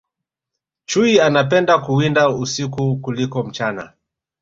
[0.85, 3.93] chui anapenda kuwinda usiku kuliko mchana